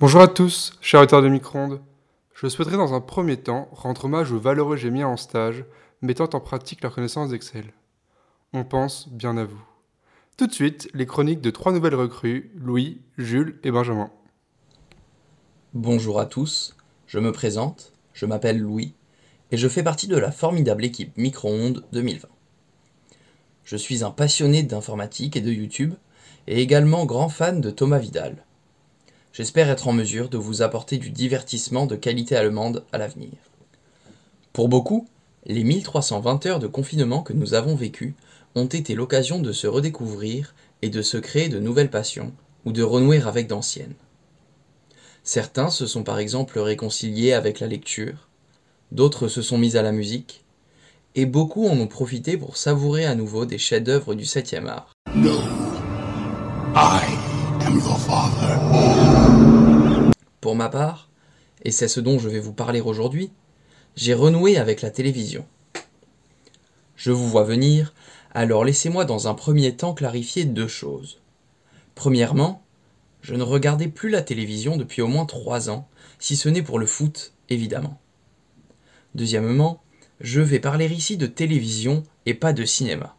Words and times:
Bonjour 0.00 0.20
à 0.20 0.28
tous, 0.28 0.74
chers 0.80 1.00
auteurs 1.00 1.22
de 1.22 1.28
micro-ondes. 1.28 1.80
Je 2.32 2.46
souhaiterais 2.46 2.76
dans 2.76 2.94
un 2.94 3.00
premier 3.00 3.36
temps 3.36 3.68
rendre 3.72 4.04
hommage 4.04 4.30
aux 4.30 4.38
valeureux 4.38 4.76
gémiens 4.76 5.08
en 5.08 5.16
stage, 5.16 5.64
mettant 6.02 6.30
en 6.34 6.38
pratique 6.38 6.82
leur 6.82 6.94
connaissance 6.94 7.30
d'Excel. 7.30 7.72
On 8.52 8.62
pense 8.62 9.08
bien 9.08 9.36
à 9.36 9.44
vous. 9.44 9.60
Tout 10.36 10.46
de 10.46 10.52
suite, 10.52 10.88
les 10.94 11.04
chroniques 11.04 11.40
de 11.40 11.50
trois 11.50 11.72
nouvelles 11.72 11.96
recrues, 11.96 12.52
Louis, 12.54 13.00
Jules 13.16 13.58
et 13.64 13.72
Benjamin. 13.72 14.08
Bonjour 15.74 16.20
à 16.20 16.26
tous, 16.26 16.76
je 17.08 17.18
me 17.18 17.32
présente, 17.32 17.92
je 18.12 18.24
m'appelle 18.24 18.60
Louis, 18.60 18.94
et 19.50 19.56
je 19.56 19.66
fais 19.66 19.82
partie 19.82 20.06
de 20.06 20.16
la 20.16 20.30
formidable 20.30 20.84
équipe 20.84 21.16
Micro-ondes 21.16 21.84
2020. 21.90 22.28
Je 23.64 23.76
suis 23.76 24.04
un 24.04 24.12
passionné 24.12 24.62
d'informatique 24.62 25.36
et 25.36 25.40
de 25.40 25.50
YouTube, 25.50 25.94
et 26.46 26.62
également 26.62 27.04
grand 27.04 27.28
fan 27.28 27.60
de 27.60 27.70
Thomas 27.70 27.98
Vidal. 27.98 28.44
J'espère 29.38 29.70
être 29.70 29.86
en 29.86 29.92
mesure 29.92 30.28
de 30.28 30.36
vous 30.36 30.62
apporter 30.62 30.98
du 30.98 31.10
divertissement 31.10 31.86
de 31.86 31.94
qualité 31.94 32.34
allemande 32.34 32.82
à 32.90 32.98
l'avenir. 32.98 33.30
Pour 34.52 34.68
beaucoup, 34.68 35.06
les 35.46 35.62
1320 35.62 36.46
heures 36.46 36.58
de 36.58 36.66
confinement 36.66 37.22
que 37.22 37.32
nous 37.32 37.54
avons 37.54 37.76
vécues 37.76 38.16
ont 38.56 38.66
été 38.66 38.96
l'occasion 38.96 39.38
de 39.38 39.52
se 39.52 39.68
redécouvrir 39.68 40.56
et 40.82 40.88
de 40.88 41.02
se 41.02 41.18
créer 41.18 41.48
de 41.48 41.60
nouvelles 41.60 41.88
passions 41.88 42.32
ou 42.64 42.72
de 42.72 42.82
renouer 42.82 43.22
avec 43.22 43.46
d'anciennes. 43.46 43.94
Certains 45.22 45.70
se 45.70 45.86
sont 45.86 46.02
par 46.02 46.18
exemple 46.18 46.58
réconciliés 46.58 47.32
avec 47.32 47.60
la 47.60 47.68
lecture, 47.68 48.26
d'autres 48.90 49.28
se 49.28 49.40
sont 49.40 49.56
mis 49.56 49.76
à 49.76 49.82
la 49.82 49.92
musique, 49.92 50.42
et 51.14 51.26
beaucoup 51.26 51.68
en 51.68 51.78
ont 51.78 51.86
profité 51.86 52.36
pour 52.36 52.56
savourer 52.56 53.06
à 53.06 53.14
nouveau 53.14 53.46
des 53.46 53.58
chefs-d'œuvre 53.58 54.16
du 54.16 54.24
7e 54.24 54.66
art. 54.66 54.94
Pour 60.40 60.54
ma 60.54 60.68
part, 60.68 61.08
et 61.64 61.72
c'est 61.72 61.88
ce 61.88 62.00
dont 62.00 62.18
je 62.18 62.28
vais 62.28 62.40
vous 62.40 62.52
parler 62.52 62.80
aujourd'hui, 62.80 63.30
j'ai 63.96 64.14
renoué 64.14 64.56
avec 64.56 64.82
la 64.82 64.90
télévision. 64.90 65.44
Je 66.96 67.10
vous 67.10 67.28
vois 67.28 67.44
venir, 67.44 67.94
alors 68.32 68.64
laissez-moi 68.64 69.04
dans 69.04 69.28
un 69.28 69.34
premier 69.34 69.76
temps 69.76 69.94
clarifier 69.94 70.44
deux 70.44 70.68
choses. 70.68 71.20
Premièrement, 71.94 72.62
je 73.22 73.34
ne 73.34 73.42
regardais 73.42 73.88
plus 73.88 74.10
la 74.10 74.22
télévision 74.22 74.76
depuis 74.76 75.02
au 75.02 75.08
moins 75.08 75.26
trois 75.26 75.70
ans, 75.70 75.88
si 76.18 76.36
ce 76.36 76.48
n'est 76.48 76.62
pour 76.62 76.78
le 76.78 76.86
foot, 76.86 77.32
évidemment. 77.48 78.00
Deuxièmement, 79.14 79.82
je 80.20 80.40
vais 80.40 80.60
parler 80.60 80.86
ici 80.86 81.16
de 81.16 81.26
télévision 81.26 82.04
et 82.26 82.34
pas 82.34 82.52
de 82.52 82.64
cinéma. 82.64 83.16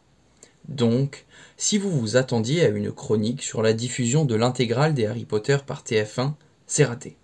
Donc, 0.68 1.26
si 1.56 1.76
vous 1.76 1.90
vous 1.90 2.16
attendiez 2.16 2.64
à 2.64 2.68
une 2.68 2.92
chronique 2.92 3.42
sur 3.42 3.60
la 3.60 3.72
diffusion 3.72 4.24
de 4.24 4.34
l'intégrale 4.34 4.94
des 4.94 5.06
Harry 5.06 5.24
Potter 5.24 5.58
par 5.66 5.82
TF1, 5.82 6.32
c'est 6.70 6.84
raté. 6.84 7.16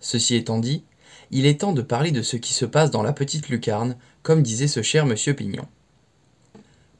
Ceci 0.00 0.36
étant 0.36 0.58
dit, 0.58 0.84
il 1.30 1.46
est 1.46 1.62
temps 1.62 1.72
de 1.72 1.80
parler 1.80 2.10
de 2.10 2.20
ce 2.20 2.36
qui 2.36 2.52
se 2.52 2.66
passe 2.66 2.90
dans 2.90 3.02
la 3.02 3.14
petite 3.14 3.48
lucarne, 3.48 3.96
comme 4.22 4.42
disait 4.42 4.68
ce 4.68 4.82
cher 4.82 5.06
monsieur 5.06 5.32
Pignon. 5.32 5.66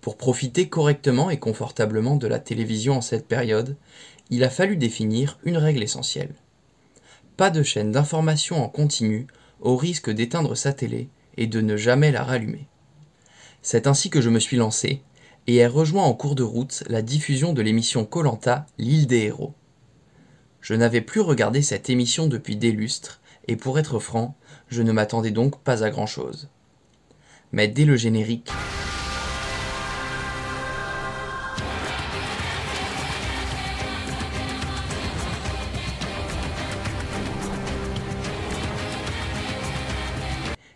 Pour 0.00 0.16
profiter 0.16 0.70
correctement 0.70 1.28
et 1.28 1.38
confortablement 1.38 2.16
de 2.16 2.26
la 2.26 2.38
télévision 2.38 2.94
en 2.94 3.00
cette 3.02 3.28
période, 3.28 3.76
il 4.30 4.42
a 4.42 4.48
fallu 4.48 4.78
définir 4.78 5.38
une 5.44 5.58
règle 5.58 5.82
essentielle. 5.82 6.34
Pas 7.36 7.50
de 7.50 7.62
chaîne 7.62 7.92
d'information 7.92 8.64
en 8.64 8.70
continu 8.70 9.26
au 9.60 9.76
risque 9.76 10.08
d'éteindre 10.08 10.56
sa 10.56 10.72
télé 10.72 11.10
et 11.36 11.46
de 11.46 11.60
ne 11.60 11.76
jamais 11.76 12.10
la 12.10 12.24
rallumer. 12.24 12.68
C'est 13.60 13.86
ainsi 13.86 14.08
que 14.08 14.22
je 14.22 14.30
me 14.30 14.40
suis 14.40 14.56
lancé 14.56 15.02
et 15.46 15.56
ai 15.56 15.66
rejoint 15.66 16.04
en 16.04 16.14
cours 16.14 16.36
de 16.36 16.42
route 16.42 16.84
la 16.86 17.02
diffusion 17.02 17.52
de 17.52 17.60
l'émission 17.60 18.06
Colanta, 18.06 18.64
l'île 18.78 19.06
des 19.06 19.24
héros. 19.24 19.52
Je 20.62 20.74
n'avais 20.74 21.00
plus 21.00 21.20
regardé 21.20 21.60
cette 21.60 21.90
émission 21.90 22.28
depuis 22.28 22.56
des 22.56 22.70
lustres, 22.70 23.20
et 23.48 23.56
pour 23.56 23.80
être 23.80 23.98
franc, 23.98 24.36
je 24.68 24.82
ne 24.82 24.92
m'attendais 24.92 25.32
donc 25.32 25.60
pas 25.60 25.82
à 25.82 25.90
grand 25.90 26.06
chose. 26.06 26.48
Mais 27.50 27.66
dès 27.66 27.84
le 27.84 27.96
générique, 27.96 28.50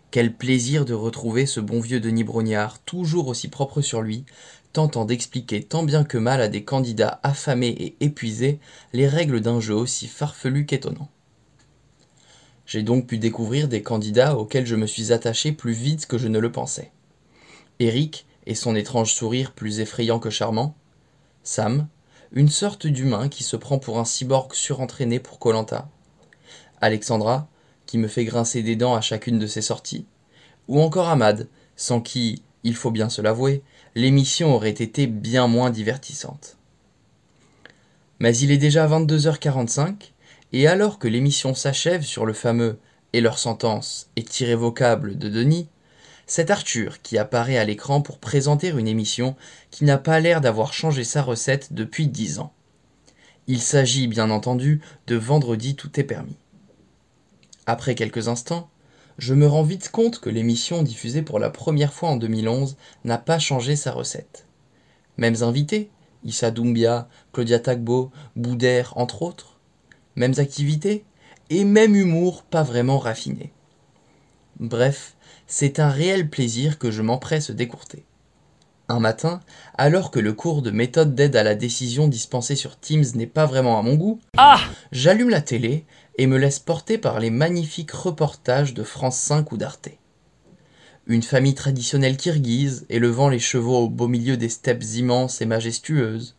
Quel 0.09 0.33
plaisir 0.33 0.85
de 0.85 0.93
retrouver 0.93 1.45
ce 1.45 1.59
bon 1.59 1.81
vieux 1.81 1.99
Denis 1.99 2.23
Brognard, 2.23 2.79
toujours 2.79 3.27
aussi 3.27 3.49
propre 3.49 3.81
sur 3.81 4.01
lui, 4.01 4.25
tentant 4.71 5.05
d'expliquer 5.05 5.63
tant 5.63 5.83
bien 5.83 6.03
que 6.03 6.17
mal 6.17 6.41
à 6.41 6.47
des 6.47 6.63
candidats 6.63 7.19
affamés 7.23 7.69
et 7.69 7.95
épuisés 7.99 8.59
les 8.93 9.07
règles 9.07 9.41
d'un 9.41 9.59
jeu 9.59 9.75
aussi 9.75 10.07
farfelu 10.07 10.65
qu'étonnant. 10.65 11.09
J'ai 12.65 12.83
donc 12.83 13.07
pu 13.07 13.17
découvrir 13.17 13.67
des 13.67 13.81
candidats 13.81 14.37
auxquels 14.37 14.65
je 14.65 14.75
me 14.75 14.87
suis 14.87 15.11
attaché 15.11 15.51
plus 15.51 15.73
vite 15.73 16.05
que 16.05 16.17
je 16.17 16.27
ne 16.27 16.39
le 16.39 16.51
pensais. 16.51 16.91
Eric 17.79 18.25
et 18.45 18.55
son 18.55 18.75
étrange 18.75 19.13
sourire 19.13 19.51
plus 19.51 19.79
effrayant 19.79 20.19
que 20.19 20.29
charmant. 20.29 20.75
Sam, 21.43 21.87
une 22.31 22.49
sorte 22.49 22.87
d'humain 22.87 23.29
qui 23.29 23.43
se 23.43 23.55
prend 23.55 23.79
pour 23.79 23.99
un 23.99 24.05
cyborg 24.05 24.53
surentraîné 24.53 25.19
pour 25.19 25.39
Colanta. 25.39 25.89
Alexandra, 26.81 27.47
qui 27.87 27.97
me 27.97 28.07
fait 28.07 28.25
grincer 28.25 28.61
des 28.61 28.75
dents 28.75 28.93
à 28.93 29.01
chacune 29.01 29.39
de 29.39 29.47
ses 29.47 29.63
sorties, 29.63 30.05
ou 30.67 30.79
encore 30.79 31.09
Ahmad, 31.09 31.47
sans 31.75 32.01
qui, 32.01 32.43
il 32.63 32.75
faut 32.75 32.91
bien 32.91 33.09
se 33.09 33.23
l'avouer, 33.23 33.63
l'émission 33.95 34.53
aurait 34.53 34.69
été 34.69 35.07
bien 35.07 35.47
moins 35.47 35.71
divertissante. 35.71 36.57
Mais 38.19 38.37
il 38.37 38.51
est 38.51 38.57
déjà 38.57 38.87
22h45, 38.87 40.11
et 40.53 40.67
alors 40.67 40.99
que 40.99 41.07
l'émission 41.07 41.55
s'achève 41.55 42.03
sur 42.03 42.25
le 42.25 42.33
fameux 42.33 42.77
Et 43.13 43.21
leur 43.21 43.39
sentence 43.39 44.09
est 44.15 44.39
irrévocable 44.41 45.17
de 45.17 45.29
Denis, 45.29 45.69
c'est 46.29 46.51
Arthur 46.51 47.01
qui 47.01 47.17
apparaît 47.17 47.57
à 47.57 47.63
l'écran 47.63 48.01
pour 48.01 48.19
présenter 48.19 48.67
une 48.69 48.87
émission 48.87 49.35
qui 49.71 49.85
n'a 49.85 49.97
pas 49.97 50.19
l'air 50.19 50.41
d'avoir 50.41 50.73
changé 50.73 51.05
sa 51.05 51.21
recette 51.21 51.71
depuis 51.71 52.07
dix 52.07 52.39
ans. 52.39 52.51
Il 53.47 53.61
s'agit 53.61 54.07
bien 54.07 54.29
entendu 54.29 54.81
de 55.07 55.15
Vendredi 55.15 55.75
tout 55.75 55.97
est 55.97 56.03
permis. 56.03 56.35
Après 57.69 57.95
quelques 57.95 58.29
instants, 58.29 58.69
je 59.17 59.33
me 59.33 59.45
rends 59.45 59.63
vite 59.63 59.89
compte 59.89 60.19
que 60.19 60.29
l'émission 60.29 60.83
diffusée 60.83 61.21
pour 61.21 61.37
la 61.37 61.49
première 61.49 61.91
fois 61.91 62.09
en 62.09 62.15
2011 62.15 62.77
n'a 63.03 63.17
pas 63.17 63.39
changé 63.39 63.75
sa 63.75 63.91
recette. 63.91 64.47
Mêmes 65.17 65.43
invités, 65.43 65.91
Issa 66.23 66.49
Doumbia, 66.49 67.09
Claudia 67.33 67.59
Tagbo, 67.59 68.09
Boudère, 68.37 68.93
entre 68.95 69.21
autres. 69.21 69.59
Mêmes 70.15 70.35
activités, 70.37 71.03
et 71.49 71.65
même 71.65 71.93
humour 71.93 72.43
pas 72.43 72.63
vraiment 72.63 72.99
raffiné. 72.99 73.51
Bref, 74.61 75.17
c'est 75.45 75.81
un 75.81 75.89
réel 75.89 76.29
plaisir 76.29 76.79
que 76.79 76.89
je 76.89 77.01
m'empresse 77.01 77.51
d'écourter. 77.51 78.05
Un 78.89 79.01
matin, 79.01 79.41
alors 79.77 80.11
que 80.11 80.19
le 80.19 80.31
cours 80.31 80.61
de 80.61 80.71
méthode 80.71 81.13
d'aide 81.13 81.35
à 81.35 81.43
la 81.43 81.55
décision 81.55 82.07
dispensé 82.07 82.55
sur 82.55 82.79
Teams 82.79 83.03
n'est 83.15 83.27
pas 83.27 83.45
vraiment 83.45 83.77
à 83.77 83.81
mon 83.81 83.95
goût, 83.95 84.21
ah 84.37 84.61
j'allume 84.93 85.29
la 85.29 85.41
télé 85.41 85.85
et 86.17 86.27
me 86.27 86.37
laisse 86.37 86.59
porter 86.59 86.97
par 86.97 87.19
les 87.19 87.29
magnifiques 87.29 87.91
reportages 87.91 88.73
de 88.73 88.83
France 88.83 89.17
5 89.19 89.51
ou 89.51 89.57
d'Arte. 89.57 89.89
Une 91.05 91.23
famille 91.23 91.55
traditionnelle 91.55 92.17
kirghize 92.17 92.85
élevant 92.89 93.29
les 93.29 93.39
chevaux 93.39 93.77
au 93.77 93.89
beau 93.89 94.07
milieu 94.07 94.35
des 94.35 94.49
steppes 94.49 94.83
immenses 94.95 95.41
et 95.41 95.45
majestueuses. 95.45 96.35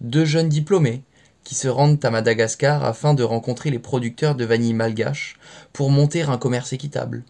Deux 0.00 0.24
jeunes 0.24 0.48
diplômés 0.48 1.02
qui 1.44 1.54
se 1.54 1.68
rendent 1.68 2.04
à 2.04 2.10
Madagascar 2.10 2.84
afin 2.84 3.14
de 3.14 3.22
rencontrer 3.22 3.70
les 3.70 3.78
producteurs 3.78 4.34
de 4.34 4.44
vanille 4.44 4.74
malgache 4.74 5.38
pour 5.72 5.90
monter 5.90 6.22
un 6.22 6.36
commerce 6.36 6.74
équitable. 6.74 7.24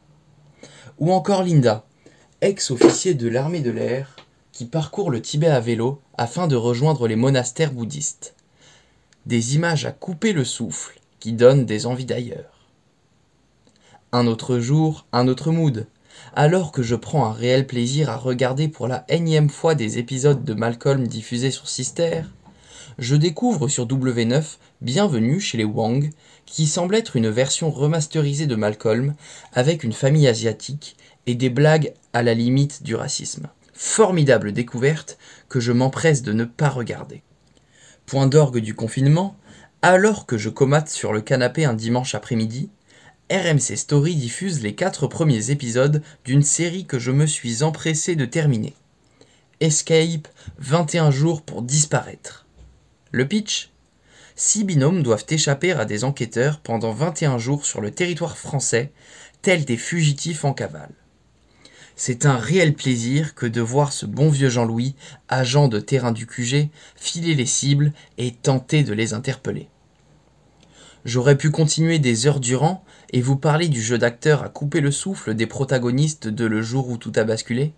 Ou 0.99 1.13
encore 1.13 1.45
Linda, 1.45 1.85
ex-officier 2.41 3.15
de 3.15 3.29
l'armée 3.29 3.61
de 3.61 3.71
l'air, 3.71 4.17
qui 4.51 4.65
parcourt 4.65 5.13
le 5.13 5.23
Tibet 5.23 5.47
à 5.47 5.61
vélo 5.61 6.01
afin 6.17 6.49
de 6.49 6.57
rejoindre 6.57 7.07
les 7.07 7.15
monastères 7.15 7.73
bouddhistes. 7.73 8.35
Des 9.27 9.55
images 9.55 9.87
à 9.87 9.93
couper 9.93 10.33
le 10.33 10.45
souffle 10.45 10.98
qui 11.21 11.33
donnent 11.33 11.67
des 11.67 11.87
envies 11.87 12.05
d'ailleurs. 12.05 12.67
Un 14.13 14.27
autre 14.27 14.59
jour, 14.59 15.07
un 15.13 15.29
autre 15.29 15.51
mood. 15.51 15.87
Alors 16.35 16.73
que 16.73 16.83
je 16.83 16.97
prends 16.97 17.27
un 17.27 17.33
réel 17.33 17.67
plaisir 17.67 18.11
à 18.11 18.17
regarder 18.17 18.69
pour 18.69 18.89
la 18.89 19.05
énième 19.09 19.51
fois 19.51 19.75
des 19.75 19.99
épisodes 19.99 20.45
de 20.45 20.55
Malcolm 20.55 21.07
diffusés 21.07 21.51
sur 21.51 21.69
Sister, 21.69 22.23
je 22.99 23.15
découvre 23.15 23.69
sur 23.69 23.87
W9 23.87 24.57
Bienvenue 24.81 25.41
chez 25.41 25.59
les 25.59 25.65
Wang, 25.65 26.11
qui 26.47 26.67
semble 26.67 26.97
être 26.97 27.17
une 27.17 27.29
version 27.29 27.71
remasterisée 27.71 28.47
de 28.47 28.57
Malcolm, 28.57 29.15
avec 29.53 29.85
une 29.85 29.93
famille 29.93 30.27
asiatique 30.27 30.97
et 31.27 31.35
des 31.35 31.51
blagues 31.51 31.93
à 32.13 32.23
la 32.23 32.35
limite 32.35 32.83
du 32.83 32.95
racisme 32.95 33.49
formidable 33.79 34.51
découverte 34.51 35.19
que 35.49 35.61
je 35.61 35.71
m'empresse 35.71 36.23
de 36.23 36.33
ne 36.33 36.45
pas 36.45 36.69
regarder. 36.69 37.23
Point 38.07 38.27
d'orgue 38.27 38.59
du 38.59 38.75
confinement, 38.75 39.37
alors 39.83 40.27
que 40.27 40.39
je 40.39 40.49
comate 40.49 40.89
sur 40.89 41.13
le 41.13 41.21
canapé 41.21 41.65
un 41.65 41.75
dimanche 41.75 42.15
après-midi, 42.15 42.71
RMC 43.31 43.77
Story 43.77 44.17
diffuse 44.17 44.63
les 44.63 44.75
quatre 44.75 45.07
premiers 45.07 45.51
épisodes 45.51 46.03
d'une 46.25 46.43
série 46.43 46.87
que 46.87 46.99
je 46.99 47.13
me 47.13 47.27
suis 47.27 47.63
empressé 47.63 48.17
de 48.17 48.25
terminer. 48.25 48.75
Escape, 49.61 50.27
21 50.59 51.11
jours 51.11 51.43
pour 51.43 51.63
disparaître. 51.63 52.47
Le 53.13 53.29
pitch? 53.29 53.71
Six 54.35 54.65
binômes 54.65 55.03
doivent 55.03 55.27
échapper 55.29 55.73
à 55.73 55.85
des 55.85 56.05
enquêteurs 56.05 56.61
pendant 56.61 56.93
21 56.93 57.39
jours 57.39 57.67
sur 57.67 57.81
le 57.81 57.91
territoire 57.91 58.39
français, 58.39 58.93
tels 59.43 59.65
des 59.65 59.77
fugitifs 59.77 60.45
en 60.45 60.55
cavale. 60.55 60.95
C'est 62.01 62.27
un 62.27 62.37
réel 62.37 62.75
plaisir 62.75 63.35
que 63.35 63.45
de 63.45 63.61
voir 63.61 63.93
ce 63.93 64.07
bon 64.07 64.31
vieux 64.31 64.49
Jean-Louis, 64.49 64.95
agent 65.29 65.67
de 65.67 65.81
terrain 65.81 66.13
du 66.13 66.29
QG, 66.29 66.69
filer 66.95 67.35
les 67.35 67.45
cibles 67.45 67.93
et 68.19 68.31
tenter 68.31 68.85
de 68.85 68.93
les 68.93 69.15
interpeller. 69.15 69.69
J'aurais 71.05 71.37
pu 71.37 71.51
continuer 71.51 71.99
des 71.99 72.29
heures 72.29 72.39
durant 72.39 72.85
et 73.13 73.21
vous 73.21 73.35
parler 73.35 73.67
du 73.67 73.83
jeu 73.83 73.99
d'acteur 73.99 74.45
à 74.45 74.49
couper 74.49 74.81
le 74.81 74.93
souffle 74.93 75.35
des 75.35 75.49
protagonistes 75.49 76.29
de 76.29 76.45
Le 76.45 76.63
jour 76.63 76.89
où 76.89 76.99
tout 76.99 77.13
a 77.17 77.25
basculé, 77.25 77.73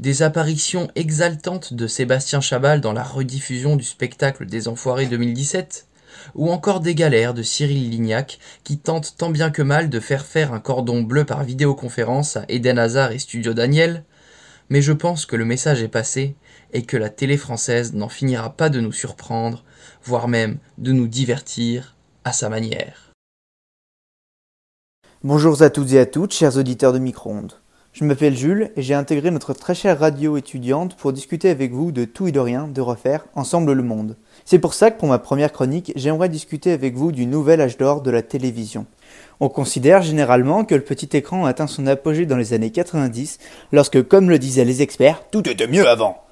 des 0.00 0.22
apparitions 0.22 0.90
exaltantes 0.94 1.72
de 1.72 1.86
Sébastien 1.86 2.42
Chabal 2.42 2.82
dans 2.82 2.92
la 2.92 3.04
rediffusion 3.04 3.76
du 3.76 3.84
spectacle 3.84 4.44
des 4.44 4.68
Enfoirés 4.68 5.06
2017, 5.06 5.86
ou 6.34 6.50
encore 6.50 6.80
des 6.80 6.94
galères 6.94 7.34
de 7.34 7.42
Cyril 7.42 7.90
Lignac 7.90 8.38
qui 8.64 8.78
tente 8.78 9.16
tant 9.16 9.30
bien 9.30 9.50
que 9.50 9.62
mal 9.62 9.90
de 9.90 10.00
faire 10.00 10.24
faire 10.24 10.52
un 10.52 10.60
cordon 10.60 11.02
bleu 11.02 11.24
par 11.24 11.44
vidéoconférence 11.44 12.36
à 12.36 12.44
Eden 12.48 12.78
Hazard 12.78 13.12
et 13.12 13.18
Studio 13.18 13.54
Daniel, 13.54 14.04
mais 14.68 14.82
je 14.82 14.92
pense 14.92 15.26
que 15.26 15.36
le 15.36 15.44
message 15.44 15.82
est 15.82 15.88
passé 15.88 16.36
et 16.72 16.82
que 16.82 16.96
la 16.96 17.10
télé 17.10 17.36
française 17.36 17.92
n'en 17.92 18.08
finira 18.08 18.56
pas 18.56 18.68
de 18.68 18.80
nous 18.80 18.92
surprendre, 18.92 19.64
voire 20.04 20.28
même 20.28 20.58
de 20.78 20.92
nous 20.92 21.08
divertir 21.08 21.96
à 22.24 22.32
sa 22.32 22.48
manière. 22.48 23.12
Bonjour 25.22 25.62
à 25.62 25.70
toutes 25.70 25.92
et 25.92 25.98
à 25.98 26.06
toutes, 26.06 26.32
chers 26.32 26.56
auditeurs 26.56 26.92
de 26.92 26.98
Micro-ondes. 26.98 27.54
Je 27.98 28.04
m'appelle 28.04 28.36
Jules 28.36 28.72
et 28.76 28.82
j'ai 28.82 28.92
intégré 28.92 29.30
notre 29.30 29.54
très 29.54 29.74
chère 29.74 29.98
radio 29.98 30.36
étudiante 30.36 30.96
pour 30.96 31.14
discuter 31.14 31.48
avec 31.48 31.72
vous 31.72 31.92
de 31.92 32.04
tout 32.04 32.28
et 32.28 32.32
de 32.32 32.38
rien, 32.38 32.68
de 32.68 32.82
refaire 32.82 33.24
ensemble 33.34 33.72
le 33.72 33.82
monde. 33.82 34.18
C'est 34.44 34.58
pour 34.58 34.74
ça 34.74 34.90
que 34.90 34.98
pour 34.98 35.08
ma 35.08 35.18
première 35.18 35.50
chronique, 35.50 35.94
j'aimerais 35.96 36.28
discuter 36.28 36.72
avec 36.72 36.94
vous 36.94 37.10
du 37.10 37.24
nouvel 37.24 37.62
âge 37.62 37.78
d'or 37.78 38.02
de 38.02 38.10
la 38.10 38.20
télévision. 38.20 38.84
On 39.40 39.48
considère 39.48 40.02
généralement 40.02 40.66
que 40.66 40.74
le 40.74 40.82
petit 40.82 41.16
écran 41.16 41.46
a 41.46 41.48
atteint 41.48 41.66
son 41.66 41.86
apogée 41.86 42.26
dans 42.26 42.36
les 42.36 42.52
années 42.52 42.68
90, 42.68 43.38
lorsque, 43.72 44.06
comme 44.06 44.28
le 44.28 44.38
disaient 44.38 44.66
les 44.66 44.82
experts, 44.82 45.22
tout 45.30 45.48
était 45.48 45.66
mieux 45.66 45.88
avant. 45.88 46.22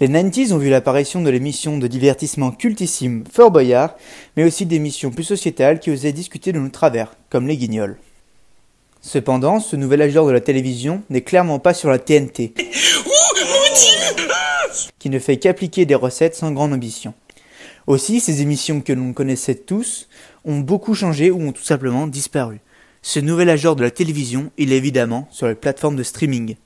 Les 0.00 0.08
90s 0.08 0.54
ont 0.54 0.58
vu 0.58 0.70
l'apparition 0.70 1.20
de 1.20 1.28
l'émission 1.28 1.76
de 1.76 1.86
divertissement 1.86 2.50
cultissime 2.50 3.24
Fort 3.30 3.50
Boyard, 3.50 3.94
mais 4.38 4.44
aussi 4.44 4.64
d'émissions 4.64 5.10
plus 5.10 5.24
sociétales 5.24 5.80
qui 5.80 5.90
osaient 5.90 6.12
discuter 6.12 6.52
de 6.52 6.60
nos 6.60 6.70
travers, 6.70 7.14
comme 7.28 7.46
les 7.46 7.58
guignols. 7.58 7.98
Cependant, 9.06 9.60
ce 9.60 9.76
nouvel 9.76 10.10
d'or 10.10 10.26
de 10.26 10.32
la 10.32 10.40
télévision 10.40 11.02
n'est 11.10 11.20
clairement 11.20 11.58
pas 11.58 11.74
sur 11.74 11.90
la 11.90 11.98
TNT, 11.98 12.54
qui 14.98 15.10
ne 15.10 15.18
fait 15.18 15.36
qu'appliquer 15.36 15.84
des 15.84 15.94
recettes 15.94 16.34
sans 16.34 16.52
grande 16.52 16.72
ambition. 16.72 17.12
Aussi, 17.86 18.18
ces 18.18 18.40
émissions 18.40 18.80
que 18.80 18.94
l'on 18.94 19.12
connaissait 19.12 19.56
tous 19.56 20.08
ont 20.46 20.60
beaucoup 20.60 20.94
changé 20.94 21.30
ou 21.30 21.38
ont 21.42 21.52
tout 21.52 21.62
simplement 21.62 22.06
disparu. 22.06 22.60
Ce 23.02 23.20
nouvel 23.20 23.60
d'or 23.60 23.76
de 23.76 23.82
la 23.82 23.90
télévision, 23.90 24.50
il 24.56 24.72
est 24.72 24.78
évidemment 24.78 25.28
sur 25.30 25.48
les 25.48 25.54
plateformes 25.54 25.96
de 25.96 26.02
streaming. 26.02 26.56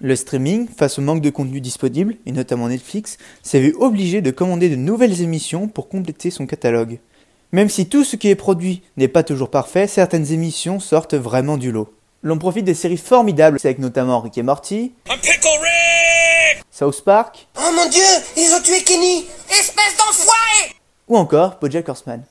Le 0.00 0.16
streaming, 0.16 0.66
face 0.66 0.98
au 0.98 1.02
manque 1.02 1.22
de 1.22 1.30
contenu 1.30 1.60
disponible, 1.60 2.16
et 2.26 2.32
notamment 2.32 2.68
Netflix, 2.68 3.16
s'est 3.44 3.60
vu 3.60 3.76
obligé 3.78 4.22
de 4.22 4.32
commander 4.32 4.68
de 4.68 4.74
nouvelles 4.74 5.22
émissions 5.22 5.68
pour 5.68 5.88
compléter 5.88 6.32
son 6.32 6.46
catalogue. 6.46 6.98
Même 7.50 7.70
si 7.70 7.88
tout 7.88 8.04
ce 8.04 8.16
qui 8.16 8.28
est 8.28 8.34
produit 8.34 8.82
n'est 8.98 9.08
pas 9.08 9.22
toujours 9.22 9.50
parfait, 9.50 9.86
certaines 9.86 10.32
émissions 10.32 10.80
sortent 10.80 11.14
vraiment 11.14 11.56
du 11.56 11.72
lot. 11.72 11.90
L'on 12.22 12.36
profite 12.36 12.66
des 12.66 12.74
séries 12.74 12.98
formidables 12.98 13.58
avec 13.64 13.78
notamment 13.78 14.20
Rick 14.20 14.36
et 14.36 14.42
Morty, 14.42 14.92
South 16.70 17.02
Park, 17.02 17.48
Oh 17.56 17.70
mon 17.74 17.88
dieu, 17.88 18.02
ils 18.36 18.54
ont 18.54 18.62
tué 18.62 18.82
Kenny 18.82 19.24
Espèce 19.48 19.96
d'enfoiré 19.96 20.74
ou 21.08 21.16
encore 21.16 21.56
BoJack 21.58 21.88
Horseman. 21.88 22.22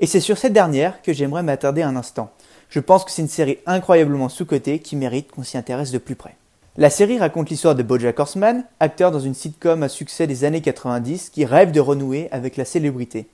Et 0.00 0.06
c'est 0.06 0.20
sur 0.20 0.36
cette 0.36 0.52
dernière 0.52 1.02
que 1.02 1.12
j'aimerais 1.12 1.44
m'attarder 1.44 1.82
un 1.82 1.94
instant. 1.94 2.32
Je 2.68 2.80
pense 2.80 3.04
que 3.04 3.12
c'est 3.12 3.22
une 3.22 3.28
série 3.28 3.58
incroyablement 3.66 4.28
sous-cotée 4.28 4.80
qui 4.80 4.96
mérite 4.96 5.30
qu'on 5.30 5.44
s'y 5.44 5.56
intéresse 5.56 5.92
de 5.92 5.98
plus 5.98 6.16
près. 6.16 6.36
La 6.76 6.88
série 6.88 7.18
raconte 7.18 7.50
l'histoire 7.50 7.74
de 7.74 7.82
Bojack 7.82 8.20
Horseman, 8.20 8.64
acteur 8.78 9.10
dans 9.10 9.18
une 9.18 9.34
sitcom 9.34 9.82
à 9.82 9.88
succès 9.88 10.28
des 10.28 10.44
années 10.44 10.60
90 10.60 11.30
qui 11.30 11.44
rêve 11.44 11.72
de 11.72 11.80
renouer 11.80 12.28
avec 12.30 12.56
la 12.56 12.64
célébrité. 12.64 13.26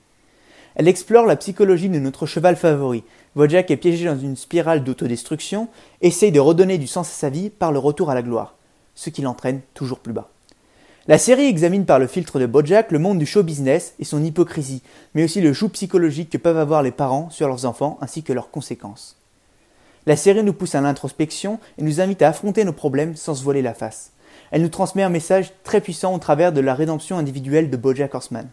Elle 0.73 0.87
explore 0.87 1.27
la 1.27 1.35
psychologie 1.35 1.87
de 1.87 1.99
notre 1.99 2.25
cheval 2.25 2.55
favori. 2.55 3.03
Bojack 3.35 3.69
est 3.69 3.77
piégé 3.77 4.05
dans 4.05 4.17
une 4.17 4.35
spirale 4.35 4.83
d'autodestruction, 4.83 5.67
essaye 6.01 6.31
de 6.31 6.39
redonner 6.39 6.79
du 6.79 6.87
sens 6.87 7.09
à 7.09 7.13
sa 7.13 7.29
vie 7.29 7.51
par 7.51 7.71
le 7.71 7.77
retour 7.77 8.09
à 8.09 8.15
la 8.15 8.23
gloire, 8.23 8.55
ce 8.95 9.11
qui 9.11 9.21
l'entraîne 9.21 9.61
toujours 9.75 9.99
plus 9.99 10.13
bas. 10.13 10.29
La 11.07 11.19
série 11.19 11.45
examine 11.45 11.85
par 11.85 11.99
le 11.99 12.07
filtre 12.07 12.39
de 12.39 12.47
Bojack 12.47 12.91
le 12.91 12.97
monde 12.97 13.19
du 13.19 13.27
show 13.27 13.43
business 13.43 13.93
et 13.99 14.03
son 14.03 14.23
hypocrisie, 14.23 14.81
mais 15.13 15.23
aussi 15.23 15.41
le 15.41 15.53
joug 15.53 15.69
psychologique 15.69 16.31
que 16.31 16.39
peuvent 16.39 16.57
avoir 16.57 16.81
les 16.81 16.91
parents 16.91 17.29
sur 17.29 17.47
leurs 17.47 17.65
enfants 17.65 17.99
ainsi 18.01 18.23
que 18.23 18.33
leurs 18.33 18.49
conséquences. 18.49 19.15
La 20.07 20.15
série 20.15 20.41
nous 20.41 20.53
pousse 20.53 20.73
à 20.73 20.79
l'introspection 20.79 21.59
et 21.77 21.83
nous 21.83 21.99
invite 21.99 22.21
à 22.21 22.29
affronter 22.29 22.63
nos 22.63 22.71
problèmes 22.71 23.17
sans 23.17 23.35
se 23.35 23.43
voiler 23.43 23.61
la 23.61 23.73
face. 23.73 24.13
Elle 24.51 24.61
nous 24.61 24.69
transmet 24.69 25.03
un 25.03 25.09
message 25.09 25.51
très 25.65 25.81
puissant 25.81 26.15
au 26.15 26.17
travers 26.17 26.53
de 26.53 26.61
la 26.61 26.73
rédemption 26.73 27.17
individuelle 27.17 27.69
de 27.69 27.75
Bojack 27.75 28.15
Horseman. 28.15 28.47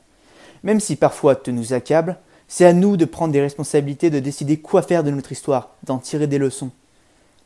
Même 0.64 0.80
si 0.80 0.96
parfois 0.96 1.36
te 1.36 1.52
nous 1.52 1.72
accable, 1.72 2.16
c'est 2.48 2.64
à 2.64 2.72
nous 2.72 2.96
de 2.96 3.04
prendre 3.04 3.32
des 3.32 3.40
responsabilités, 3.40 4.10
de 4.10 4.18
décider 4.18 4.56
quoi 4.56 4.82
faire 4.82 5.04
de 5.04 5.12
notre 5.12 5.30
histoire, 5.30 5.76
d'en 5.84 5.98
tirer 5.98 6.26
des 6.26 6.38
leçons. 6.38 6.72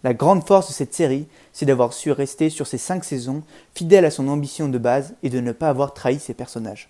La 0.02 0.14
grande 0.14 0.46
force 0.46 0.68
de 0.68 0.72
cette 0.72 0.94
série, 0.94 1.26
c'est 1.52 1.66
d'avoir 1.66 1.92
su 1.92 2.10
rester 2.10 2.48
sur 2.48 2.66
ces 2.66 2.78
cinq 2.78 3.04
saisons, 3.04 3.42
fidèle 3.74 4.06
à 4.06 4.10
son 4.10 4.28
ambition 4.28 4.70
de 4.70 4.78
base 4.78 5.16
et 5.22 5.28
de 5.28 5.40
ne 5.40 5.52
pas 5.52 5.68
avoir 5.68 5.92
trahi 5.92 6.18
ses 6.18 6.32
personnages. 6.32 6.88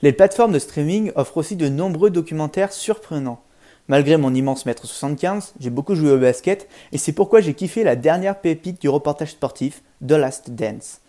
Les 0.00 0.14
plateformes 0.14 0.52
de 0.52 0.58
streaming 0.58 1.12
offrent 1.16 1.36
aussi 1.36 1.56
de 1.56 1.68
nombreux 1.68 2.08
documentaires 2.08 2.72
surprenants. 2.72 3.42
Malgré 3.88 4.18
mon 4.18 4.34
immense 4.34 4.66
mètre 4.66 4.86
75, 4.86 5.54
j'ai 5.60 5.70
beaucoup 5.70 5.94
joué 5.94 6.10
au 6.10 6.18
basket 6.18 6.68
et 6.92 6.98
c'est 6.98 7.12
pourquoi 7.12 7.40
j'ai 7.40 7.54
kiffé 7.54 7.84
la 7.84 7.96
dernière 7.96 8.38
pépite 8.38 8.82
du 8.82 8.90
reportage 8.90 9.30
sportif, 9.30 9.82
The 10.06 10.12
Last 10.12 10.50
Dance. 10.50 11.00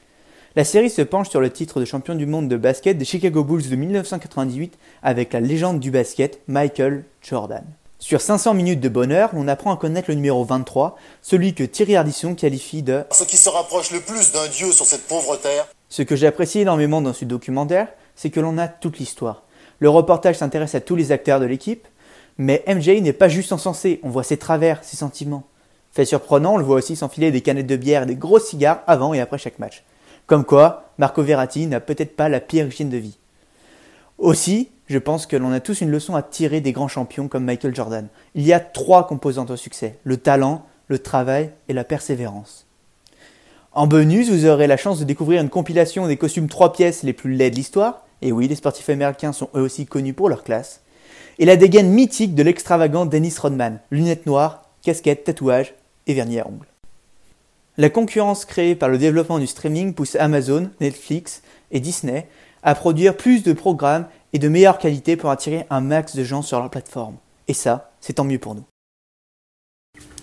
La 0.56 0.64
série 0.64 0.90
se 0.90 1.02
penche 1.02 1.30
sur 1.30 1.42
le 1.42 1.50
titre 1.50 1.82
de 1.82 1.86
champion 1.86 2.16
du 2.16 2.26
monde 2.26 2.48
de 2.48 2.56
basket 2.56 2.98
des 2.98 3.04
Chicago 3.04 3.44
Bulls 3.44 3.70
de 3.70 3.76
1998 3.76 4.78
avec 5.04 5.34
la 5.34 5.42
légende 5.42 5.82
du 5.82 5.92
basket, 5.92 6.40
Michael 6.48 7.04
Jordan. 7.22 7.66
Sur 8.00 8.22
500 8.22 8.54
minutes 8.54 8.80
de 8.80 8.88
bonheur, 8.88 9.32
on 9.34 9.50
apprend 9.50 9.74
à 9.74 9.78
connaître 9.78 10.10
le 10.10 10.16
numéro 10.16 10.46
23, 10.46 10.96
celui 11.22 11.54
que 11.54 11.66
Thierry 11.66 11.98
Ardisson 11.98 12.34
qualifie 12.34 12.82
de 12.82 13.04
Ce 13.12 13.26
qui 13.26 13.36
se 13.36 13.50
rapproche 13.50 13.92
le 13.92 14.00
plus 14.00 14.32
d'un 14.32 14.48
dieu 14.48 14.72
sur 14.72 14.86
cette 14.86 15.06
pauvre 15.06 15.36
terre. 15.36 15.68
Ce 15.90 16.02
que 16.02 16.16
j'apprécie 16.16 16.60
énormément 16.60 17.02
dans 17.02 17.14
ce 17.14 17.26
documentaire, 17.26 17.90
c'est 18.16 18.30
que 18.30 18.40
l'on 18.40 18.58
a 18.58 18.70
toute 18.70 19.00
l'histoire. 19.00 19.44
Le 19.80 19.90
reportage 19.90 20.38
s'intéresse 20.38 20.76
à 20.76 20.82
tous 20.82 20.96
les 20.96 21.12
acteurs 21.12 21.42
de 21.42 21.46
l'équipe, 21.46 21.86
mais 22.40 22.64
MJ 22.68 23.02
n'est 23.02 23.14
pas 23.14 23.28
juste 23.28 23.52
encensé, 23.52 24.00
on 24.02 24.10
voit 24.10 24.24
ses 24.24 24.38
travers, 24.38 24.82
ses 24.82 24.96
sentiments. 24.96 25.44
Fait 25.92 26.06
surprenant, 26.06 26.54
on 26.54 26.58
le 26.58 26.64
voit 26.64 26.78
aussi 26.78 26.96
s'enfiler 26.96 27.32
des 27.32 27.42
canettes 27.42 27.68
de 27.68 27.76
bière 27.76 28.04
et 28.04 28.06
des 28.06 28.16
gros 28.16 28.40
cigares 28.40 28.82
avant 28.88 29.14
et 29.14 29.20
après 29.20 29.38
chaque 29.38 29.60
match. 29.60 29.84
Comme 30.26 30.46
quoi, 30.46 30.86
Marco 30.98 31.22
Verratti 31.22 31.68
n'a 31.68 31.82
peut-être 31.82 32.16
pas 32.16 32.30
la 32.30 32.40
pire 32.40 32.66
hygiène 32.66 32.90
de 32.90 32.98
vie. 32.98 33.18
Aussi, 34.18 34.70
je 34.88 34.98
pense 34.98 35.26
que 35.26 35.36
l'on 35.36 35.52
a 35.52 35.60
tous 35.60 35.82
une 35.82 35.92
leçon 35.92 36.16
à 36.16 36.22
tirer 36.22 36.62
des 36.62 36.72
grands 36.72 36.88
champions 36.88 37.28
comme 37.28 37.44
Michael 37.44 37.76
Jordan. 37.76 38.08
Il 38.36 38.46
y 38.46 38.54
a 38.54 38.62
trois 38.62 39.06
composantes 39.06 39.52
au 39.52 39.58
succès, 39.58 39.98
le 40.06 40.16
talent, 40.16 40.66
le 40.88 41.00
travail 41.00 41.52
et 41.68 41.74
la 41.74 41.84
persévérance. 41.84 42.68
En 43.74 43.86
bonus, 43.86 44.30
vous 44.30 44.46
aurez 44.46 44.68
la 44.68 44.78
chance 44.78 45.00
de 45.00 45.04
découvrir 45.04 45.42
une 45.42 45.50
compilation 45.50 46.08
des 46.08 46.18
costumes 46.18 46.48
trois 46.48 46.72
pièces 46.72 47.04
les 47.04 47.14
plus 47.14 47.34
laids 47.34 47.52
de 47.52 47.56
l'histoire. 47.56 48.06
Et 48.22 48.32
oui, 48.32 48.48
les 48.48 48.56
sportifs 48.56 48.90
américains 48.90 49.34
sont 49.34 49.50
eux 49.56 49.62
aussi 49.62 49.86
connus 49.86 50.14
pour 50.14 50.30
leur 50.30 50.44
classe 50.44 50.82
et 51.40 51.46
la 51.46 51.56
dégaine 51.56 51.90
mythique 51.90 52.36
de 52.36 52.44
l'extravagant 52.44 53.06
Dennis 53.06 53.36
Rodman, 53.40 53.80
lunettes 53.92 54.26
noires, 54.26 54.66
casquette, 54.84 55.24
tatouage 55.24 55.74
et 56.06 56.14
vernis 56.14 56.40
à 56.40 56.48
ongles. 56.48 56.68
La 57.78 57.90
concurrence 57.90 58.44
créée 58.44 58.76
par 58.76 58.90
le 58.90 58.98
développement 58.98 59.40
du 59.40 59.48
streaming 59.48 59.94
pousse 59.94 60.18
Amazon, 60.18 60.70
Netflix 60.82 61.42
et 61.72 61.80
Disney 61.80 62.28
à 62.62 62.76
produire 62.76 63.16
plus 63.16 63.42
de 63.42 63.54
programmes 63.54 64.06
et 64.34 64.40
de 64.40 64.50
meilleure 64.50 64.80
qualité 64.80 65.16
pour 65.16 65.30
attirer 65.30 65.66
un 65.70 65.80
max 65.80 66.14
de 66.14 66.26
gens 66.26 66.42
sur 66.42 66.60
leur 66.60 66.70
plateforme. 66.70 67.16
Et 67.48 67.54
ça, 67.54 67.92
c'est 68.02 68.14
tant 68.14 68.26
mieux 68.26 68.38
pour 68.38 68.54
nous. 68.54 68.66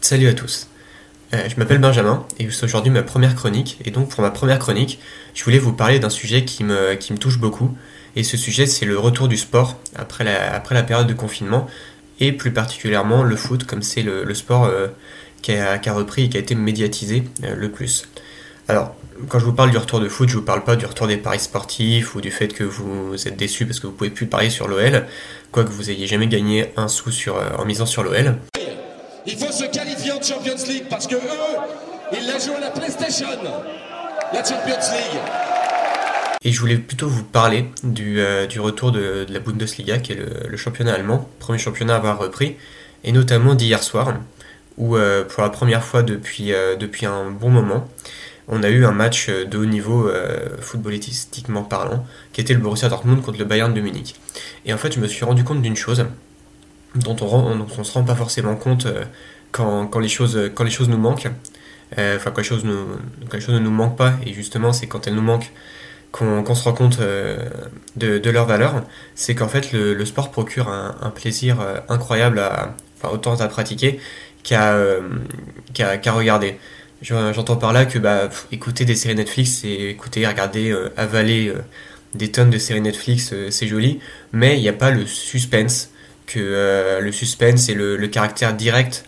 Salut 0.02 0.28
à 0.28 0.35
tous. 0.35 0.68
Euh, 1.35 1.49
je 1.49 1.56
m'appelle 1.56 1.78
Benjamin 1.78 2.25
et 2.38 2.49
c'est 2.50 2.64
aujourd'hui 2.64 2.90
ma 2.90 3.02
première 3.02 3.35
chronique. 3.35 3.78
Et 3.85 3.90
donc 3.90 4.11
pour 4.11 4.23
ma 4.23 4.30
première 4.30 4.59
chronique, 4.59 5.00
je 5.35 5.45
voulais 5.45 5.59
vous 5.59 5.73
parler 5.73 5.99
d'un 5.99 6.11
sujet 6.11 6.45
qui 6.45 6.64
me, 6.64 6.95
qui 6.95 7.12
me 7.12 7.18
touche 7.18 7.38
beaucoup. 7.38 7.76
Et 8.14 8.23
ce 8.23 8.37
sujet, 8.37 8.66
c'est 8.66 8.87
le 8.87 8.99
retour 8.99 9.28
du 9.28 9.37
sport 9.37 9.78
après 9.95 10.25
la, 10.25 10.54
après 10.54 10.75
la 10.75 10.83
période 10.83 11.06
de 11.06 11.12
confinement, 11.12 11.66
et 12.18 12.33
plus 12.33 12.50
particulièrement 12.50 13.23
le 13.23 13.37
foot, 13.37 13.64
comme 13.64 13.83
c'est 13.83 14.02
le, 14.02 14.33
sport 14.33 14.64
euh, 14.64 14.88
qui, 15.42 15.52
a, 15.52 15.78
qui, 15.78 15.90
a, 15.90 15.92
repris 15.92 16.25
et 16.25 16.28
qui 16.30 16.38
a 16.38 16.40
été 16.40 16.54
médiatisé 16.54 17.25
euh, 17.45 17.54
le 17.54 17.71
plus. 17.71 18.09
Alors, 18.68 18.97
quand 19.28 19.38
je 19.38 19.45
vous 19.45 19.52
parle 19.52 19.71
du 19.71 19.76
retour 19.76 20.00
de 20.00 20.09
foot, 20.09 20.28
je 20.28 20.37
vous 20.37 20.42
parle 20.42 20.64
pas 20.64 20.76
du 20.76 20.87
retour 20.87 21.06
des 21.06 21.18
paris 21.18 21.40
sportifs 21.40 22.14
ou 22.14 22.23
du 22.23 22.30
fait 22.30 22.49
que 22.49 22.64
vous 22.64 23.14
êtes 23.28 23.37
déçu 23.37 23.66
parce 23.66 23.80
que 23.80 23.87
vous 23.87 23.92
pouvez 23.92 24.11
plus 24.11 24.26
parier 24.26 24.50
sur 24.50 24.66
l'OL, 24.66 25.06
quoique 25.52 25.71
vous 25.71 25.90
ayez 25.90 26.06
jamais 26.06 26.26
gagné 26.26 26.73
un 26.76 26.88
sou 26.88 27.11
sur, 27.11 27.37
euh, 27.37 27.50
en 27.59 27.66
misant 27.66 27.87
sur 27.87 28.02
l'OL. 28.02 28.37
Il 29.28 29.37
faut 29.37 29.50
se 29.50 29.64
qualifier 29.64 30.12
en 30.12 30.23
Champions 30.23 30.54
League 30.68 30.85
parce 30.88 31.09
que 31.09 31.16
eux, 31.16 31.56
ils 32.12 32.26
la 32.28 32.38
jouent 32.38 32.54
à 32.56 32.61
la 32.61 32.71
PlayStation, 32.71 33.26
la 34.33 34.45
Champions 34.45 34.92
League. 34.92 35.21
Et 36.45 36.52
je 36.52 36.61
voulais 36.61 36.76
plutôt 36.76 37.09
vous 37.09 37.25
parler 37.25 37.66
du, 37.83 38.21
du 38.49 38.61
retour 38.61 38.92
de, 38.92 39.26
la 39.28 39.40
Bundesliga, 39.40 39.99
qui 39.99 40.12
est 40.12 40.49
le, 40.49 40.56
championnat 40.56 40.95
allemand, 40.95 41.28
premier 41.40 41.59
championnat 41.59 41.95
à 41.95 41.97
avoir 41.97 42.21
repris, 42.21 42.54
et 43.02 43.11
notamment 43.11 43.56
d'hier 43.56 43.83
soir, 43.83 44.14
où 44.78 44.97
pour 45.28 45.42
la 45.42 45.50
première 45.50 45.83
fois 45.83 46.04
depuis, 46.04 46.52
depuis 46.78 47.06
un 47.06 47.30
bon 47.30 47.50
moment, 47.50 47.88
on 48.47 48.62
a 48.62 48.68
eu 48.68 48.85
un 48.85 48.92
match 48.92 49.28
de 49.28 49.59
haut 49.59 49.64
niveau 49.64 50.09
footballistiquement 50.61 51.64
parlant, 51.64 52.06
qui 52.33 52.40
était 52.40 52.54
le 52.54 52.61
Borussia 52.61 52.88
Dortmund 52.88 53.23
contre 53.23 53.38
le 53.38 53.45
Bayern 53.45 53.75
de 53.75 53.80
Munich. 53.80 54.14
Et 54.66 54.73
en 54.73 54.78
fait, 54.78 54.95
je 54.95 55.00
me 55.00 55.09
suis 55.09 55.25
rendu 55.25 55.42
compte 55.42 55.62
d'une 55.62 55.76
chose 55.76 56.06
dont 56.96 57.16
on 57.20 57.54
ne 57.54 57.84
se 57.84 57.92
rend 57.92 58.04
pas 58.04 58.14
forcément 58.14 58.56
compte 58.56 58.86
quand, 59.52 59.86
quand, 59.86 60.00
les 60.00 60.08
choses, 60.08 60.50
quand 60.54 60.64
les 60.64 60.70
choses 60.70 60.88
nous 60.88 60.98
manquent. 60.98 61.28
Euh, 61.98 62.16
enfin, 62.16 62.30
quand, 62.30 62.40
les 62.40 62.46
choses 62.46 62.64
ne 62.64 63.58
nous 63.58 63.70
manquent 63.70 63.96
pas, 63.96 64.14
et 64.24 64.32
justement, 64.32 64.72
c'est 64.72 64.86
quand 64.86 65.06
elles 65.06 65.14
nous 65.14 65.22
manquent 65.22 65.52
qu'on 66.12 66.54
se 66.54 66.64
rend 66.64 66.72
compte 66.72 66.98
euh, 67.00 67.38
de, 67.96 68.30
leur 68.30 68.46
valeur, 68.46 68.82
c'est 69.14 69.34
qu'en 69.34 69.48
fait, 69.48 69.72
le, 69.72 70.04
sport 70.04 70.30
procure 70.30 70.68
un, 70.68 71.10
plaisir 71.10 71.60
euh, 71.60 71.78
incroyable, 71.88 72.38
à, 72.38 72.74
enfin, 72.96 73.12
autant 73.14 73.34
à 73.36 73.48
pratiquer 73.48 74.00
qu'à 74.42 74.76
qu'à 75.74 76.12
regarder. 76.12 76.58
J'entends 77.02 77.56
par 77.56 77.72
là 77.72 77.84
que 77.84 77.98
bah, 77.98 78.30
écouter 78.50 78.84
des 78.84 78.94
séries 78.94 79.14
Netflix, 79.14 79.58
c'est 79.60 79.68
écouter, 79.68 80.26
regarder, 80.26 80.74
avaler 80.96 81.52
des 82.14 82.32
tonnes 82.32 82.50
de 82.50 82.58
séries 82.58 82.80
Netflix, 82.80 83.34
c'est 83.50 83.66
joli, 83.66 84.00
mais 84.32 84.56
il 84.56 84.62
n'y 84.62 84.68
a 84.68 84.72
pas 84.72 84.90
le 84.90 85.04
suspense, 85.06 85.90
que 86.26 86.99
le 87.00 87.12
suspense 87.12 87.68
et 87.68 87.75
le, 87.75 88.06
caractère 88.09 88.54
direct 88.54 89.04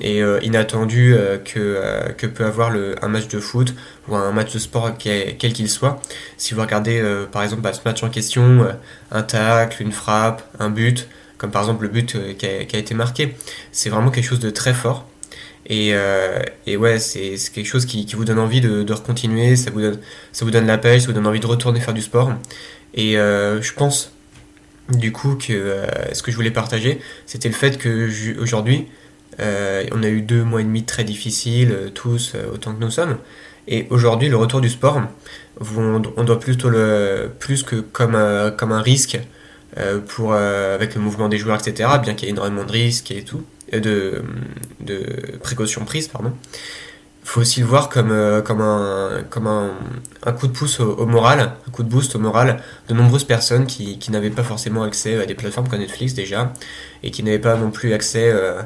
et 0.00 0.22
euh, 0.22 0.40
inattendu 0.42 1.14
euh, 1.14 1.38
que, 1.38 1.58
euh, 1.58 2.08
que 2.10 2.26
peut 2.26 2.44
avoir 2.44 2.72
un 3.02 3.08
match 3.08 3.28
de 3.28 3.38
foot 3.38 3.74
ou 4.08 4.16
un 4.16 4.32
match 4.32 4.52
de 4.52 4.58
sport 4.58 4.96
quel 4.98 5.36
qu'il 5.36 5.68
soit. 5.68 6.00
Si 6.36 6.54
vous 6.54 6.60
regardez 6.60 7.02
par 7.30 7.42
exemple 7.42 7.62
bah, 7.62 7.72
ce 7.72 7.80
match 7.84 8.02
en 8.02 8.08
question, 8.08 8.66
un 9.10 9.22
tacle, 9.22 9.82
une 9.82 9.92
frappe, 9.92 10.42
un 10.58 10.70
but, 10.70 11.08
comme 11.38 11.50
par 11.50 11.62
exemple 11.62 11.84
le 11.84 11.88
but 11.88 12.36
qui 12.36 12.46
a, 12.46 12.78
été 12.78 12.94
marqué, 12.94 13.36
c'est 13.70 13.90
vraiment 13.90 14.10
quelque 14.10 14.26
chose 14.26 14.40
de 14.40 14.50
très 14.50 14.74
fort. 14.74 15.06
Et, 15.66 15.94
ouais, 16.66 16.98
c'est 16.98 17.36
quelque 17.54 17.66
chose 17.66 17.86
qui, 17.86 18.06
vous 18.14 18.24
donne 18.24 18.40
envie 18.40 18.60
de, 18.60 18.82
de 18.82 18.92
recontinuer, 18.92 19.56
ça 19.56 19.70
vous, 19.70 19.80
donne, 19.80 19.98
ça 20.32 20.44
vous 20.44 20.50
donne 20.50 20.66
la 20.66 20.78
pêche, 20.78 21.02
ça 21.02 21.06
vous 21.06 21.12
donne 21.12 21.26
envie 21.26 21.40
de 21.40 21.46
retourner 21.46 21.80
faire 21.80 21.94
du 21.94 22.02
sport. 22.02 22.32
Et 22.94 23.12
je 23.14 23.72
pense 23.74 24.12
du 24.90 25.12
coup 25.12 25.36
que 25.36 25.86
ce 26.12 26.22
que 26.22 26.30
je 26.30 26.36
voulais 26.36 26.50
partager, 26.50 27.00
c'était 27.26 27.48
le 27.48 27.54
fait 27.54 27.78
que 27.78 28.40
aujourd'hui, 28.40 28.88
euh, 29.40 29.84
on 29.92 30.02
a 30.02 30.08
eu 30.08 30.20
deux 30.20 30.44
mois 30.44 30.60
et 30.60 30.64
demi 30.64 30.84
très 30.84 31.04
difficiles, 31.04 31.72
euh, 31.72 31.88
tous 31.88 32.32
euh, 32.34 32.52
autant 32.52 32.74
que 32.74 32.80
nous 32.80 32.90
sommes. 32.90 33.18
Et 33.68 33.86
aujourd'hui, 33.90 34.28
le 34.28 34.36
retour 34.36 34.60
du 34.60 34.68
sport, 34.68 35.00
on, 35.60 36.24
doit 36.24 36.40
plutôt 36.40 36.68
le 36.68 37.30
plus 37.38 37.62
que 37.62 37.76
comme, 37.76 38.16
un 38.16 38.82
risque 38.82 39.18
avec 39.76 40.94
le 40.96 41.00
mouvement 41.00 41.28
des 41.28 41.38
joueurs, 41.38 41.60
etc., 41.60 41.88
bien 42.02 42.14
qu'il 42.14 42.26
y 42.26 42.30
ait 42.30 42.34
énormément 42.34 42.64
de 42.64 42.72
risques 42.72 43.12
et 43.12 43.22
tout, 43.22 43.44
de, 43.72 44.24
de 44.80 45.38
précautions 45.40 45.84
prises, 45.84 46.08
pardon. 46.08 46.32
Faut 47.24 47.40
aussi 47.40 47.60
le 47.60 47.66
voir 47.66 47.88
comme, 47.88 48.42
comme, 48.44 48.60
un, 48.60 49.22
comme 49.30 49.46
un, 49.46 49.70
un 50.24 50.32
coup 50.32 50.48
de 50.48 50.52
pouce 50.52 50.80
au, 50.80 51.06
moral, 51.06 51.52
un 51.66 51.70
coup 51.70 51.84
de 51.84 51.88
boost 51.88 52.16
au 52.16 52.18
moral 52.18 52.60
de 52.88 52.94
nombreuses 52.94 53.24
personnes 53.24 53.66
qui, 53.66 53.98
qui 53.98 54.10
n'avaient 54.10 54.30
pas 54.30 54.42
forcément 54.42 54.82
accès 54.82 55.20
à 55.22 55.26
des 55.26 55.34
plateformes 55.34 55.68
comme 55.68 55.78
Netflix 55.78 56.14
déjà, 56.14 56.52
et 57.02 57.12
qui 57.12 57.22
n'avaient 57.22 57.38
pas 57.38 57.56
non 57.56 57.70
plus 57.70 57.92
accès 57.92 58.28
euh, 58.32 58.62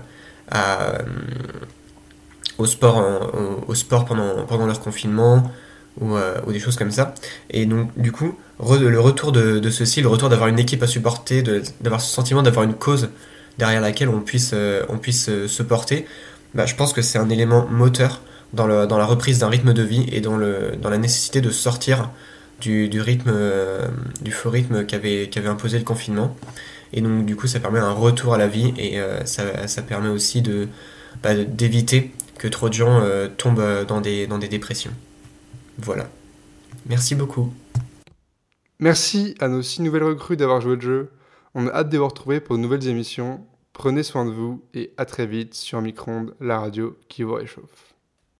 au, 2.58 2.66
sport, 2.66 3.04
au, 3.68 3.74
sport 3.74 4.04
pendant, 4.04 4.46
pendant 4.46 4.66
leur 4.66 4.80
confinement 4.80 5.50
ou, 6.00 6.16
euh, 6.16 6.40
ou, 6.46 6.52
des 6.52 6.60
choses 6.60 6.76
comme 6.76 6.90
ça. 6.90 7.14
Et 7.50 7.66
donc, 7.66 7.90
du 7.98 8.12
coup, 8.12 8.38
le 8.60 9.00
retour 9.00 9.32
de, 9.32 9.58
de, 9.58 9.70
ceci, 9.70 10.00
le 10.00 10.08
retour 10.08 10.28
d'avoir 10.28 10.48
une 10.48 10.58
équipe 10.58 10.82
à 10.82 10.86
supporter, 10.86 11.42
d'avoir 11.80 12.00
ce 12.00 12.12
sentiment 12.12 12.42
d'avoir 12.42 12.64
une 12.64 12.74
cause 12.74 13.10
derrière 13.58 13.80
laquelle 13.80 14.08
on 14.08 14.20
puisse, 14.20 14.52
euh, 14.54 14.84
on 14.88 14.98
puisse 14.98 15.30
se 15.46 15.62
porter, 15.62 16.06
bah, 16.54 16.66
je 16.66 16.74
pense 16.74 16.92
que 16.92 17.02
c'est 17.02 17.18
un 17.18 17.28
élément 17.28 17.66
moteur 17.66 18.20
dans, 18.52 18.66
la 18.66 19.04
reprise 19.04 19.38
d'un 19.38 19.48
rythme 19.48 19.72
de 19.72 19.82
vie 19.82 20.06
et 20.12 20.20
dans, 20.20 20.36
la 20.36 20.98
nécessité 20.98 21.40
de 21.40 21.50
sortir 21.50 22.10
du, 22.60 23.00
rythme, 23.00 23.34
du 24.22 24.32
faux 24.32 24.50
rythme 24.50 24.86
qu'avait 24.86 25.28
imposé 25.46 25.78
le 25.78 25.84
confinement. 25.84 26.36
Et 26.92 27.00
donc, 27.00 27.26
du 27.26 27.36
coup, 27.36 27.46
ça 27.46 27.60
permet 27.60 27.78
un 27.78 27.92
retour 27.92 28.34
à 28.34 28.38
la 28.38 28.48
vie 28.48 28.72
et 28.78 29.00
euh, 29.00 29.24
ça, 29.24 29.82
permet 29.82 30.08
aussi 30.08 30.42
bah, 31.22 31.34
d'éviter 31.34 32.12
que 32.38 32.48
trop 32.48 32.68
de 32.68 32.74
gens 32.74 33.00
euh, 33.00 33.28
tombent 33.28 33.84
dans 33.86 34.00
des, 34.00 34.26
dans 34.26 34.38
des 34.38 34.48
dépressions. 34.48 34.92
Voilà. 35.78 36.08
Merci 36.86 37.14
beaucoup. 37.14 37.52
Merci 38.78 39.34
à 39.40 39.48
nos 39.48 39.62
six 39.62 39.82
nouvelles 39.82 40.04
recrues 40.04 40.36
d'avoir 40.36 40.60
joué 40.60 40.76
le 40.76 40.80
jeu. 40.80 41.10
On 41.54 41.66
a 41.66 41.72
hâte 41.72 41.88
de 41.88 41.98
vous 41.98 42.06
retrouver 42.06 42.40
pour 42.40 42.56
de 42.56 42.62
nouvelles 42.62 42.86
émissions. 42.86 43.44
Prenez 43.72 44.02
soin 44.02 44.24
de 44.24 44.30
vous 44.30 44.62
et 44.74 44.92
à 44.96 45.04
très 45.04 45.26
vite 45.26 45.54
sur 45.54 45.80
Micronde, 45.80 46.34
la 46.40 46.60
radio 46.60 46.96
qui 47.08 47.22
vous 47.22 47.34
réchauffe. 47.34 47.95